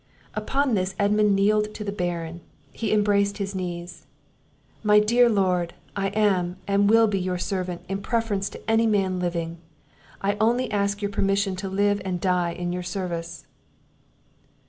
Upon 0.33 0.73
this 0.73 0.95
Edmund 0.97 1.35
kneeled 1.35 1.75
to 1.75 1.83
the 1.83 1.91
Baron; 1.91 2.41
he 2.71 2.91
embraced 2.91 3.37
his 3.37 3.53
knees. 3.53 4.07
"My 4.81 4.99
dear 4.99 5.29
Lord! 5.29 5.75
I 5.95 6.07
am, 6.07 6.57
and 6.67 6.89
will 6.89 7.05
be 7.05 7.19
your 7.19 7.37
servant, 7.37 7.83
in 7.87 8.01
preference 8.01 8.49
to 8.49 8.61
any 8.67 8.87
man 8.87 9.19
living; 9.19 9.59
I 10.19 10.37
only 10.41 10.71
ask 10.71 11.03
your 11.03 11.11
permission 11.11 11.55
to 11.57 11.69
live 11.69 12.01
and 12.03 12.19
die 12.19 12.49
in 12.53 12.73
your 12.73 12.81
service." 12.81 13.45